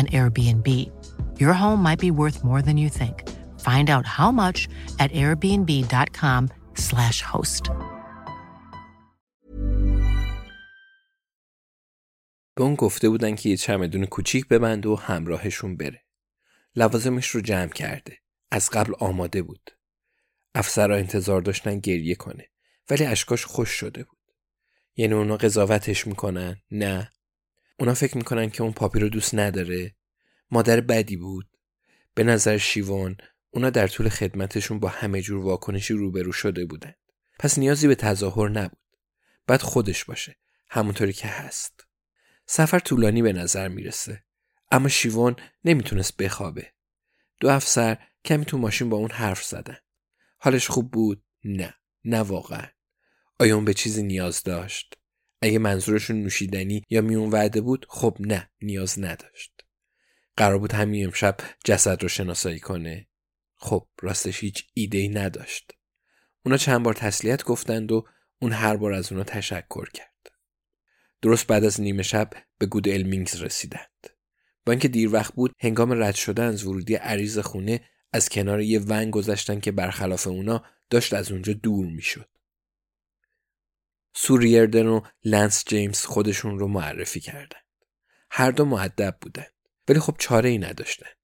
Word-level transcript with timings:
an 0.00 0.06
Airbnb. 0.18 0.68
Your 1.42 1.54
home 1.62 1.80
might 1.86 2.00
be 2.06 2.10
worth 2.20 2.38
more 2.48 2.62
than 2.66 2.76
you 2.84 2.90
think. 3.00 3.16
Find 3.68 3.86
out 3.94 4.06
how 4.18 4.30
much 4.42 4.58
at 5.02 5.10
airbnb.com/slash 5.22 7.18
host. 7.32 7.70
به 12.54 12.62
اون 12.62 12.74
گفته 12.74 13.08
بودن 13.08 13.34
که 13.34 13.48
یه 13.48 13.56
چمدون 13.56 14.06
کوچیک 14.06 14.48
ببند 14.48 14.86
و 14.86 14.96
همراهشون 14.96 15.76
بره. 15.76 16.04
لوازمش 16.76 17.28
رو 17.28 17.40
جمع 17.40 17.68
کرده. 17.68 18.18
از 18.50 18.70
قبل 18.70 18.92
آماده 18.98 19.42
بود. 19.42 19.70
افسرها 20.54 20.96
انتظار 20.96 21.40
داشتن 21.40 21.78
گریه 21.78 22.14
کنه. 22.14 22.48
ولی 22.90 23.04
اشکاش 23.04 23.44
خوش 23.44 23.70
شده 23.70 24.04
بود. 24.04 24.18
یعنی 24.96 25.14
اونا 25.14 25.36
قضاوتش 25.36 26.06
می‌کنن؟ 26.06 26.56
نه. 26.70 27.12
اونا 27.76 27.94
فکر 27.94 28.16
می‌کنن 28.16 28.50
که 28.50 28.62
اون 28.62 28.72
پاپی 28.72 28.98
رو 28.98 29.08
دوست 29.08 29.34
نداره. 29.34 29.94
مادر 30.50 30.80
بدی 30.80 31.16
بود. 31.16 31.48
به 32.14 32.24
نظر 32.24 32.58
شیوان 32.58 33.16
اونا 33.50 33.70
در 33.70 33.88
طول 33.88 34.08
خدمتشون 34.08 34.78
با 34.78 34.88
همه 34.88 35.22
جور 35.22 35.44
واکنشی 35.44 35.94
روبرو 35.94 36.32
شده 36.32 36.66
بودن 36.66 36.94
پس 37.38 37.58
نیازی 37.58 37.88
به 37.88 37.94
تظاهر 37.94 38.48
نبود. 38.48 38.78
بعد 39.46 39.62
خودش 39.62 40.04
باشه. 40.04 40.36
همونطوری 40.68 41.12
که 41.12 41.28
هست. 41.28 41.86
سفر 42.46 42.78
طولانی 42.78 43.22
به 43.22 43.32
نظر 43.32 43.68
می‌رسه. 43.68 44.24
اما 44.70 44.88
شیوان 44.88 45.36
نمی‌تونست 45.64 46.16
بخوابه. 46.16 46.72
دو 47.40 47.48
افسر 47.48 47.98
کمی 48.24 48.44
تو 48.44 48.58
ماشین 48.58 48.90
با 48.90 48.96
اون 48.96 49.10
حرف 49.10 49.44
زدن. 49.44 49.76
حالش 50.38 50.68
خوب 50.68 50.90
بود؟ 50.90 51.22
نه. 51.44 51.74
نه 52.04 52.20
واقعا. 52.20 52.66
آیا 53.38 53.54
اون 53.54 53.64
به 53.64 53.74
چیزی 53.74 54.02
نیاز 54.02 54.42
داشت؟ 54.42 54.98
اگه 55.46 55.58
منظورشون 55.58 56.22
نوشیدنی 56.22 56.82
یا 56.90 57.00
میون 57.00 57.30
وعده 57.30 57.60
بود 57.60 57.86
خب 57.88 58.16
نه 58.20 58.50
نیاز 58.62 58.98
نداشت. 58.98 59.52
قرار 60.36 60.58
بود 60.58 60.72
همین 60.72 61.04
امشب 61.04 61.36
جسد 61.64 62.02
رو 62.02 62.08
شناسایی 62.08 62.58
کنه. 62.58 63.06
خب 63.56 63.86
راستش 64.02 64.40
هیچ 64.40 64.66
ایده 64.74 64.98
ای 64.98 65.08
نداشت. 65.08 65.72
اونا 66.44 66.56
چند 66.56 66.82
بار 66.82 66.94
تسلیت 66.94 67.44
گفتند 67.44 67.92
و 67.92 68.06
اون 68.38 68.52
هر 68.52 68.76
بار 68.76 68.92
از 68.92 69.12
اونا 69.12 69.24
تشکر 69.24 69.90
کرد. 69.90 70.30
درست 71.22 71.46
بعد 71.46 71.64
از 71.64 71.80
نیمه 71.80 72.02
شب 72.02 72.30
به 72.58 72.66
گود 72.66 72.88
المینگز 72.88 73.42
رسیدند. 73.42 74.06
با 74.66 74.72
اینکه 74.72 74.88
دیر 74.88 75.12
وقت 75.12 75.34
بود 75.34 75.52
هنگام 75.58 76.02
رد 76.02 76.14
شدن 76.14 76.44
از 76.44 76.64
ورودی 76.64 76.94
عریض 76.94 77.38
خونه 77.38 77.80
از 78.12 78.28
کنار 78.28 78.60
یه 78.60 78.80
ون 78.80 79.10
گذشتن 79.10 79.60
که 79.60 79.72
برخلاف 79.72 80.26
اونا 80.26 80.64
داشت 80.90 81.14
از 81.14 81.32
اونجا 81.32 81.52
دور 81.52 81.86
می‌شد. 81.86 82.28
سوریردن 84.18 84.86
و 84.86 85.00
لنس 85.24 85.64
جیمز 85.66 86.00
خودشون 86.00 86.58
رو 86.58 86.68
معرفی 86.68 87.20
کردند. 87.20 87.64
هر 88.30 88.50
دو 88.50 88.64
معدب 88.64 89.16
بودند 89.20 89.52
ولی 89.88 90.00
خب 90.00 90.16
چاره 90.18 90.48
ای 90.48 90.58
نداشتند. 90.58 91.16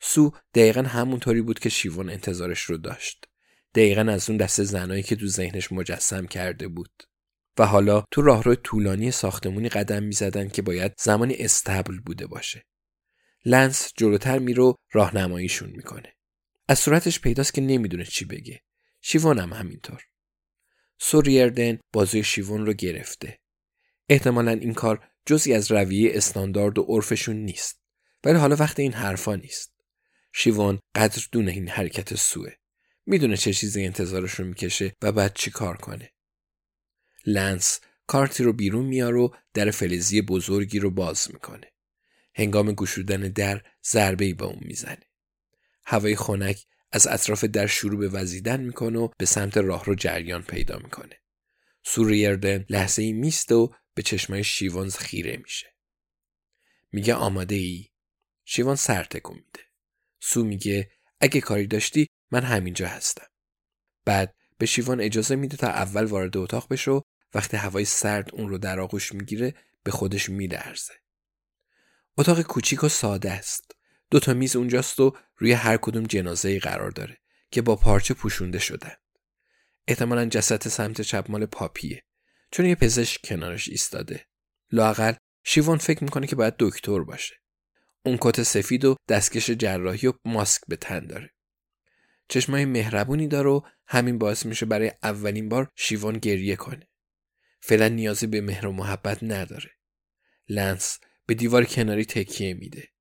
سو 0.00 0.30
دقیقا 0.54 0.82
همونطوری 0.82 1.42
بود 1.42 1.58
که 1.58 1.68
شیوان 1.68 2.10
انتظارش 2.10 2.62
رو 2.62 2.76
داشت. 2.76 3.24
دقیقا 3.74 4.12
از 4.12 4.30
اون 4.30 4.36
دسته 4.36 4.64
زنایی 4.64 5.02
که 5.02 5.16
تو 5.16 5.26
ذهنش 5.26 5.72
مجسم 5.72 6.26
کرده 6.26 6.68
بود. 6.68 7.02
و 7.58 7.66
حالا 7.66 8.04
تو 8.10 8.22
راهرو 8.22 8.54
طولانی 8.54 9.10
ساختمونی 9.10 9.68
قدم 9.68 10.02
می‌زدن 10.02 10.48
که 10.48 10.62
باید 10.62 10.92
زمانی 10.98 11.34
استبل 11.34 12.00
بوده 12.00 12.26
باشه. 12.26 12.66
لنس 13.44 13.92
جلوتر 13.96 14.38
میرو 14.38 14.76
راهنماییشون 14.92 15.70
می‌کنه. 15.70 16.16
از 16.68 16.78
صورتش 16.78 17.20
پیداست 17.20 17.54
که 17.54 17.60
نمی‌دونه 17.60 18.04
چی 18.04 18.24
بگه. 18.24 18.60
شیوان 19.00 19.38
هم 19.38 19.52
همینطور. 19.52 20.02
سوریردن 21.04 21.78
بازوی 21.92 22.24
شیوان 22.24 22.66
رو 22.66 22.72
گرفته. 22.72 23.38
احتمالا 24.08 24.50
این 24.50 24.74
کار 24.74 25.08
جزی 25.26 25.54
از 25.54 25.72
رویه 25.72 26.10
استاندارد 26.14 26.78
و 26.78 26.82
عرفشون 26.82 27.36
نیست. 27.36 27.80
ولی 28.24 28.38
حالا 28.38 28.56
وقت 28.56 28.80
این 28.80 28.92
حرفا 28.92 29.36
نیست. 29.36 29.72
شیوان 30.32 30.80
قدر 30.94 31.26
دونه 31.32 31.52
این 31.52 31.68
حرکت 31.68 32.14
سوه. 32.14 32.52
می‌دونه 33.06 33.36
چه 33.36 33.52
چیزی 33.52 33.84
انتظارش 33.84 34.32
رو 34.32 34.44
می‌کشه 34.44 34.92
و 35.02 35.12
بعد 35.12 35.34
چی 35.34 35.50
کار 35.50 35.76
کنه. 35.76 36.12
لنس 37.26 37.80
کارتی 38.06 38.44
رو 38.44 38.52
بیرون 38.52 38.84
میاره 38.84 39.18
و 39.18 39.28
در 39.54 39.70
فلزی 39.70 40.22
بزرگی 40.22 40.78
رو 40.78 40.90
باز 40.90 41.28
می‌کنه. 41.32 41.72
هنگام 42.34 42.72
گشودن 42.72 43.20
در 43.20 43.62
ضربه 43.84 44.24
ای 44.24 44.34
به 44.34 44.44
اون 44.44 44.60
می‌زنه. 44.60 45.02
هوای 45.84 46.16
خنک 46.16 46.66
از 46.92 47.06
اطراف 47.06 47.44
در 47.44 47.66
شروع 47.66 48.00
به 48.00 48.08
وزیدن 48.08 48.60
می‌کنه 48.60 48.98
و 48.98 49.08
به 49.18 49.26
سمت 49.26 49.56
راه 49.56 49.84
رو 49.84 49.94
جریان 49.94 50.42
پیدا 50.42 50.78
می‌کنه. 50.78 51.20
سوریردن 51.84 52.64
لحظه 52.68 53.02
ای 53.02 53.12
میست 53.12 53.52
و 53.52 53.74
به 53.94 54.02
چشمای 54.02 54.44
شیوانز 54.44 54.96
خیره 54.96 55.36
میشه. 55.36 55.76
میگه 56.92 57.14
آماده 57.14 57.54
ای؟ 57.54 57.88
شیوان 58.44 58.76
سر 58.76 59.04
تکون 59.04 59.36
میده. 59.36 59.60
سو 60.20 60.44
میگه 60.44 60.90
اگه 61.20 61.40
کاری 61.40 61.66
داشتی 61.66 62.06
من 62.30 62.42
همینجا 62.42 62.88
هستم. 62.88 63.26
بعد 64.04 64.34
به 64.58 64.66
شیوان 64.66 65.00
اجازه 65.00 65.36
میده 65.36 65.56
تا 65.56 65.66
اول 65.66 66.04
وارد 66.04 66.36
اتاق 66.36 66.68
بشه 66.68 66.90
و 66.90 67.00
وقتی 67.34 67.56
هوای 67.56 67.84
سرد 67.84 68.34
اون 68.34 68.48
رو 68.48 68.58
در 68.58 68.80
آغوش 68.80 69.12
می‌گیره 69.12 69.54
به 69.82 69.90
خودش 69.90 70.28
میلرزه. 70.28 70.92
اتاق 72.18 72.42
کوچیک 72.42 72.84
و 72.84 72.88
ساده 72.88 73.30
است. 73.30 73.71
دو 74.12 74.20
تا 74.20 74.34
میز 74.34 74.56
اونجاست 74.56 75.00
و 75.00 75.16
روی 75.36 75.52
هر 75.52 75.76
کدوم 75.76 76.02
جنازه 76.02 76.48
ای 76.48 76.58
قرار 76.58 76.90
داره 76.90 77.18
که 77.50 77.62
با 77.62 77.76
پارچه 77.76 78.14
پوشونده 78.14 78.58
شدن. 78.58 78.92
احتمالا 79.88 80.26
جسد 80.26 80.68
سمت 80.68 81.00
چپ 81.00 81.26
مال 81.28 81.46
پاپیه 81.46 82.02
چون 82.50 82.66
یه 82.66 82.74
پزشک 82.74 83.20
کنارش 83.24 83.68
ایستاده. 83.68 84.26
لاقل 84.70 85.12
شیوان 85.44 85.78
فکر 85.78 86.04
می‌کنه 86.04 86.26
که 86.26 86.36
باید 86.36 86.54
دکتر 86.58 87.00
باشه. 87.00 87.34
اون 88.02 88.18
کت 88.20 88.42
سفید 88.42 88.84
و 88.84 88.96
دستکش 89.08 89.50
جراحی 89.50 90.08
و 90.08 90.12
ماسک 90.24 90.62
به 90.68 90.76
تن 90.76 91.06
داره. 91.06 91.34
چشمای 92.28 92.64
مهربونی 92.64 93.28
داره 93.28 93.50
و 93.50 93.60
همین 93.86 94.18
باعث 94.18 94.46
میشه 94.46 94.66
برای 94.66 94.92
اولین 95.02 95.48
بار 95.48 95.68
شیوان 95.76 96.18
گریه 96.18 96.56
کنه. 96.56 96.88
فعلا 97.60 97.88
نیازی 97.88 98.26
به 98.26 98.40
مهر 98.40 98.66
و 98.66 98.72
محبت 98.72 99.22
نداره. 99.22 99.70
لنس 100.48 100.98
به 101.26 101.34
دیوار 101.34 101.64
کناری 101.64 102.04
تکیه 102.04 102.54
میده. 102.54 102.91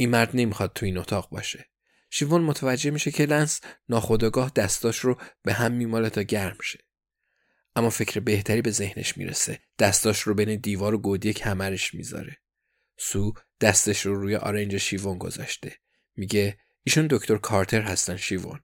این 0.00 0.10
مرد 0.10 0.30
نمی‌خواد 0.34 0.72
تو 0.74 0.86
این 0.86 0.98
اتاق 0.98 1.30
باشه. 1.30 1.68
شیوان 2.10 2.42
متوجه 2.42 2.90
میشه 2.90 3.10
که 3.10 3.26
لنس 3.26 3.60
ناخودآگاه 3.88 4.52
دستاش 4.56 4.98
رو 4.98 5.20
به 5.42 5.52
هم 5.52 5.72
میماله 5.72 6.10
تا 6.10 6.22
گرم 6.22 6.58
شه. 6.62 6.78
اما 7.76 7.90
فکر 7.90 8.20
بهتری 8.20 8.62
به 8.62 8.70
ذهنش 8.70 9.16
می‌رسه. 9.16 9.60
دستاش 9.78 10.20
رو 10.20 10.34
بین 10.34 10.56
دیوار 10.56 10.94
و 10.94 10.98
گودی 10.98 11.32
کمرش 11.32 11.94
می‌ذاره. 11.94 12.36
سو 12.98 13.34
دستش 13.60 14.06
رو 14.06 14.14
روی 14.14 14.36
آرنج 14.36 14.76
شیوان 14.76 15.18
گذاشته 15.18 15.76
میگه 16.16 16.58
ایشون 16.84 17.06
دکتر 17.10 17.36
کارتر 17.36 17.82
هستن 17.82 18.16
شیوان 18.16 18.60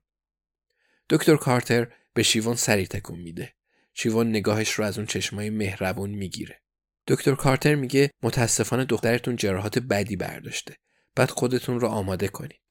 دکتر 1.09 1.35
کارتر 1.35 1.87
به 2.13 2.23
شیوان 2.23 2.55
سری 2.55 2.87
تکون 2.87 3.19
میده 3.19 3.53
شیوان 3.93 4.29
نگاهش 4.29 4.71
رو 4.71 4.85
از 4.85 4.97
اون 4.97 5.07
چشمای 5.07 5.49
مهربون 5.49 6.09
می‌گیره 6.09 6.61
دکتر 7.07 7.35
کارتر 7.35 7.75
میگه 7.75 8.11
متاسفانه 8.23 8.85
دخترتون 8.85 9.35
جراحات 9.35 9.79
بدی 9.79 10.15
برداشته 10.15 10.77
بعد 11.15 11.29
خودتون 11.29 11.79
رو 11.79 11.87
آماده 11.87 12.27
کنید. 12.27 12.61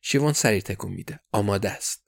شیوان 0.00 0.32
سری 0.32 0.62
تکون 0.62 0.92
میده. 0.92 1.20
آماده 1.32 1.70
است. 1.70 2.06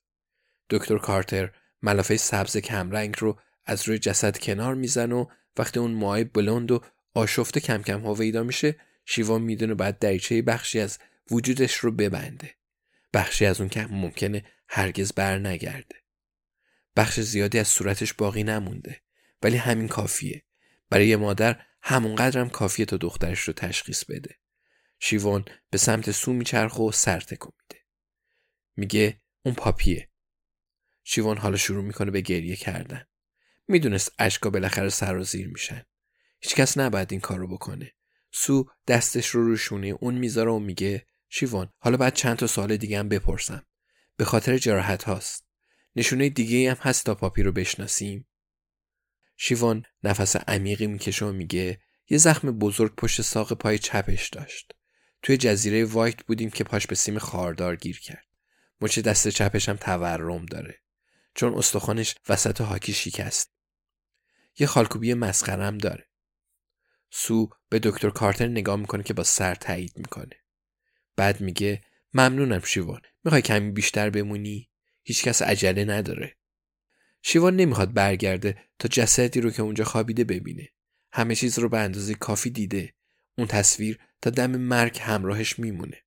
دکتر 0.70 0.98
کارتر 0.98 1.52
ملافه 1.82 2.16
سبز 2.16 2.56
کمرنگ 2.56 3.14
رو 3.18 3.38
از 3.64 3.88
روی 3.88 3.98
جسد 3.98 4.38
کنار 4.38 4.74
میزن 4.74 5.12
و 5.12 5.26
وقتی 5.56 5.80
اون 5.80 5.94
ماه 5.94 6.24
بلند 6.24 6.70
و 6.70 6.80
آشفته 7.14 7.60
کم 7.60 7.82
کم 7.82 8.06
هویدا 8.06 8.42
میشه 8.42 8.80
شیوان 9.04 9.42
می‌دونه 9.42 9.74
بعد 9.74 9.98
دریچه 9.98 10.42
بخشی 10.42 10.80
از 10.80 10.98
وجودش 11.30 11.74
رو 11.74 11.92
ببنده. 11.92 12.54
بخشی 13.14 13.46
از 13.46 13.60
اون 13.60 13.68
که 13.68 13.86
ممکنه 13.86 14.44
هرگز 14.68 15.12
بر 15.12 15.38
نگرده. 15.38 15.96
بخش 16.96 17.20
زیادی 17.20 17.58
از 17.58 17.68
صورتش 17.68 18.12
باقی 18.12 18.42
نمونده. 18.42 19.00
ولی 19.42 19.56
همین 19.56 19.88
کافیه. 19.88 20.42
برای 20.90 21.16
مادر 21.16 21.60
همونقدرم 21.82 22.50
کافیه 22.50 22.86
تا 22.86 22.96
دخترش 22.96 23.40
رو 23.40 23.52
تشخیص 23.52 24.04
بده. 24.04 24.38
شیوان 25.06 25.44
به 25.70 25.78
سمت 25.78 26.10
سو 26.10 26.32
میچرخه 26.32 26.82
و 26.82 26.92
سر 26.92 27.20
تکون 27.20 27.52
میده. 27.62 27.82
میگه 28.76 29.20
اون 29.42 29.54
پاپیه. 29.54 30.10
شیوان 31.04 31.38
حالا 31.38 31.56
شروع 31.56 31.84
می‌کنه 31.84 32.10
به 32.10 32.20
گریه 32.20 32.56
کردن. 32.56 33.06
می‌دونست 33.68 34.12
اشکا 34.18 34.50
بالاخره 34.50 34.88
سرازیر 34.88 35.48
میشن. 35.48 35.82
هیچکس 36.40 36.78
نباید 36.78 37.12
این 37.12 37.20
کارو 37.20 37.48
بکنه. 37.48 37.92
سو 38.32 38.70
دستش 38.86 39.28
رو 39.28 39.46
رو 39.46 39.56
شونه 39.56 39.86
اون 39.86 40.14
می‌ذاره 40.14 40.50
و 40.50 40.58
میگه 40.58 41.06
شیوان 41.28 41.72
حالا 41.78 41.96
بعد 41.96 42.14
چند 42.14 42.36
تا 42.36 42.46
سوال 42.46 42.76
دیگه 42.76 42.98
هم 42.98 43.08
بپرسم. 43.08 43.66
به 44.16 44.24
خاطر 44.24 44.58
جراحت 44.58 45.04
هاست. 45.04 45.46
نشونه 45.96 46.28
دیگه 46.28 46.70
هم 46.70 46.76
هست 46.80 47.06
تا 47.06 47.14
پاپی 47.14 47.42
رو 47.42 47.52
بشناسیم. 47.52 48.28
شیوان 49.36 49.84
نفس 50.02 50.36
عمیقی 50.36 50.86
می‌کشه 50.86 51.24
و 51.24 51.32
میگه 51.32 51.82
یه 52.08 52.18
زخم 52.18 52.58
بزرگ 52.58 52.94
پشت 52.94 53.22
ساق 53.22 53.52
پای 53.52 53.78
چپش 53.78 54.28
داشت. 54.28 54.74
توی 55.24 55.36
جزیره 55.36 55.84
وایت 55.84 56.24
بودیم 56.24 56.50
که 56.50 56.64
پاش 56.64 56.86
به 56.86 56.94
سیم 56.94 57.18
خاردار 57.18 57.76
گیر 57.76 58.00
کرد. 58.00 58.26
مچ 58.80 58.98
دست 58.98 59.28
چپش 59.28 59.68
هم 59.68 59.76
تورم 59.76 60.46
داره. 60.46 60.80
چون 61.34 61.54
استخوانش 61.54 62.14
وسط 62.28 62.60
هاکی 62.60 62.92
شکست. 62.92 63.50
یه 64.58 64.66
خالکوبی 64.66 65.14
مسخرم 65.14 65.78
داره. 65.78 66.08
سو 67.10 67.50
به 67.68 67.78
دکتر 67.78 68.10
کارتر 68.10 68.46
نگاه 68.46 68.76
می‌کنه 68.76 69.02
که 69.02 69.14
با 69.14 69.22
سر 69.22 69.54
تایید 69.54 69.92
می‌کنه. 69.96 70.36
بعد 71.16 71.40
میگه 71.40 71.82
ممنونم 72.14 72.60
شیوان. 72.60 73.00
می‌خوای 73.24 73.42
کمی 73.42 73.70
بیشتر 73.70 74.10
بمونی؟ 74.10 74.70
هیچکس 75.02 75.42
عجله 75.42 75.84
نداره. 75.84 76.36
شیوان 77.22 77.56
نمی‌خواد 77.56 77.92
برگرده 77.92 78.58
تا 78.78 78.88
جسدی 78.88 79.40
رو 79.40 79.50
که 79.50 79.62
اونجا 79.62 79.84
خوابیده 79.84 80.24
ببینه. 80.24 80.68
همه 81.12 81.34
چیز 81.34 81.58
رو 81.58 81.68
به 81.68 81.78
اندازه 81.78 82.14
کافی 82.14 82.50
دیده. 82.50 82.94
اون 83.38 83.46
تصویر 83.46 83.98
تا 84.24 84.30
دم 84.30 84.56
مرگ 84.56 84.98
همراهش 85.00 85.58
میمونه. 85.58 86.02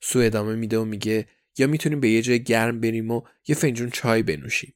سو 0.00 0.18
ادامه 0.18 0.54
میده 0.54 0.78
و 0.78 0.84
میگه 0.84 1.28
یا 1.58 1.66
می‌تونیم 1.66 2.00
به 2.00 2.10
یه 2.10 2.22
جای 2.22 2.42
گرم 2.42 2.80
بریم 2.80 3.10
و 3.10 3.22
یه 3.48 3.54
فنجون 3.54 3.90
چای 3.90 4.22
بنوشیم. 4.22 4.74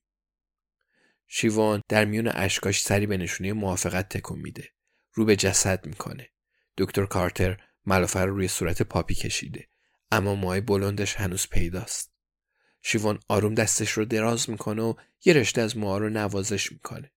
شیوان 1.26 1.82
در 1.88 2.04
میون 2.04 2.28
اشکاش 2.28 2.82
سری 2.82 3.06
به 3.06 3.16
نشونه 3.16 3.52
موافقت 3.52 4.08
تکون 4.08 4.38
میده. 4.38 4.68
رو 5.12 5.24
به 5.24 5.36
جسد 5.36 5.86
می‌کنه. 5.86 6.28
دکتر 6.78 7.06
کارتر 7.06 7.60
ملافه 7.86 8.20
رو 8.20 8.36
روی 8.36 8.48
صورت 8.48 8.82
پاپی 8.82 9.14
کشیده. 9.14 9.68
اما 10.10 10.34
موهای 10.34 10.61
بلندش 10.60 11.14
هنوز 11.14 11.48
پیداست. 11.48 12.12
شیوان 12.82 13.20
آروم 13.28 13.54
دستش 13.54 13.90
رو 13.90 14.04
دراز 14.04 14.50
می‌کنه 14.50 14.82
و 14.82 14.94
یه 15.24 15.32
رشته 15.32 15.60
از 15.60 15.76
موها 15.76 15.98
رو 15.98 16.08
نوازش 16.08 16.72
می‌کنه. 16.72 17.12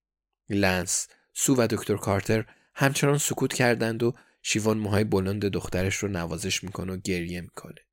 لنس 0.50 1.08
سو 1.34 1.56
و 1.56 1.68
دکتر 1.70 1.98
کارتر 1.98 2.46
همچنان 2.76 3.18
سکوت 3.18 3.54
کردند 3.54 4.04
و 4.04 4.14
شیوان 4.50 4.78
موهای 4.78 5.04
بلند 5.04 5.46
دخترش 5.46 5.96
رو 5.96 6.08
نوازش 6.08 6.64
می‌کنه 6.64 6.94
و 6.94 6.98
گریه 6.98 7.42
می‌کنه. 7.42 7.86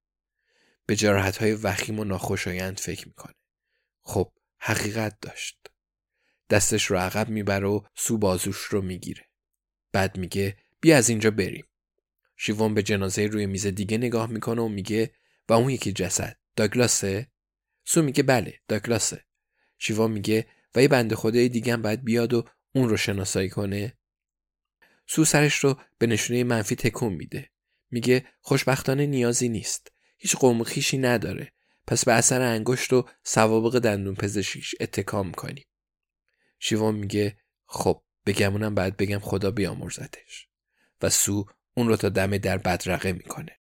به 0.87 0.97
جراحت 0.97 1.37
های 1.37 1.53
وخیم 1.53 1.99
و 1.99 2.05
ناخوشایند 2.05 2.81
فکر 2.81 3.09
می‌کنه. 3.09 3.35
خب 4.03 4.33
حقیقت 4.59 5.21
داشت. 5.21 5.71
دستش 6.51 6.85
رو 6.85 6.97
عقب 6.97 7.29
می‌بره 7.29 7.67
و 7.67 7.81
سو 7.95 8.19
بازوش 8.19 8.57
رو 8.57 8.83
می‌گیره. 8.83 9.25
بعد 9.93 10.17
میگه 10.17 10.57
بیا 10.81 10.97
از 10.97 11.09
اینجا 11.09 11.31
بریم. 11.31 11.67
شیوان 12.37 12.75
به 12.75 12.83
جنازه 12.83 13.27
روی 13.27 13.47
میز 13.47 13.67
دیگه 13.67 13.99
نگاه 13.99 14.31
می‌کنه 14.31 14.63
و 14.63 14.69
میگه 14.69 15.15
و 15.49 15.53
اون 15.53 15.71
یکی 15.71 15.93
جسد 15.93 16.37
داگلاسه؟ 16.57 17.29
سو 17.85 18.03
میگه 18.03 18.23
بله 18.23 18.61
داگلاسه. 18.69 19.25
شیوان 19.79 20.11
میگه 20.11 20.47
و 20.75 20.83
یه 20.83 20.89
بنده 20.89 21.17
خدای 21.17 21.49
دیگه 21.49 21.73
هم 21.73 21.83
باید 21.83 22.05
بیاد 22.05 22.35
و 22.35 22.45
اون 22.73 22.89
رو 22.89 22.97
شناسایی 22.97 23.49
کنه؟ 23.49 23.97
سو 25.07 25.25
سرش 25.25 25.55
رو 25.55 25.79
به 25.99 26.07
نشونه 26.07 26.45
منفی 26.45 26.77
تکون 26.77 27.13
میده. 27.13 27.51
میگه 27.91 28.25
خوشبختانه 28.41 29.07
نیازی 29.07 29.49
نیست. 29.49 29.93
هیچ 30.19 30.37
قوم 30.37 30.63
خیشی 30.63 30.99
نداره. 30.99 31.53
پس 31.87 32.05
به 32.05 32.13
اثر 32.13 32.43
انگشت 32.43 32.93
و 32.93 33.09
سوابق 33.23 33.79
دندون 33.79 34.15
پزشکیش 34.15 34.75
اتکا 34.81 35.23
می‌کنیم 35.23 35.65
شیوان 36.59 36.95
میگه 36.95 37.39
خب 37.67 38.03
بگمونم 38.27 38.75
بعد 38.75 38.97
بگم 38.97 39.19
خدا 39.19 39.51
بیامرزتش 39.51 40.49
و 41.03 41.11
سو 41.11 41.47
اون 41.75 41.89
رو 41.89 41.97
تا 41.97 42.09
دم 42.09 42.39
در 42.39 42.59
بدرقه 42.59 43.13
می‌کنه. 43.13 43.59